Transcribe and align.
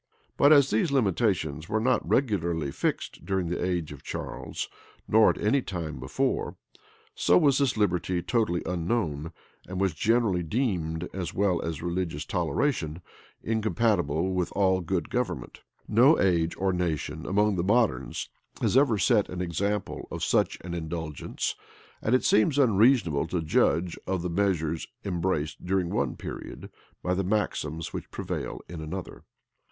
But 0.35 0.51
as 0.51 0.71
these 0.71 0.91
limitations 0.91 1.69
were 1.69 1.79
not 1.79 2.03
regularly 2.09 2.71
fixed 2.71 3.23
during 3.23 3.49
the 3.49 3.63
age 3.63 3.91
of 3.91 4.01
Charles, 4.01 4.67
nor 5.07 5.29
at 5.29 5.37
any 5.37 5.61
time 5.61 5.99
before, 5.99 6.55
so 7.13 7.37
was 7.37 7.59
this 7.59 7.77
liberty 7.77 8.23
totally 8.23 8.63
unknown, 8.65 9.31
and 9.67 9.79
was 9.79 9.93
generally 9.93 10.41
deemed, 10.41 11.07
as 11.13 11.35
well 11.35 11.61
as 11.61 11.83
religious 11.83 12.25
toleration, 12.25 13.03
incompatible 13.43 14.33
with 14.33 14.51
all 14.53 14.81
good 14.81 15.11
government. 15.11 15.61
No 15.87 16.19
age 16.19 16.57
or 16.57 16.73
nation 16.73 17.27
among 17.27 17.55
the 17.55 17.63
moderns 17.63 18.27
had 18.59 18.75
ever 18.75 18.97
set 18.97 19.29
an 19.29 19.39
example 19.39 20.07
of 20.09 20.23
such 20.23 20.57
an 20.61 20.73
indulgence; 20.73 21.55
and 22.01 22.15
it 22.15 22.23
seems 22.25 22.57
unreasonable 22.57 23.27
to 23.27 23.39
judge 23.39 23.99
of 24.07 24.23
the 24.23 24.31
measures 24.31 24.87
embraced 25.05 25.63
during 25.63 25.91
one 25.91 26.15
period 26.15 26.71
by 27.03 27.13
the 27.13 27.23
maxims 27.23 27.93
which 27.93 28.09
prevail 28.09 28.61
in 28.67 28.81
another. 28.81 29.25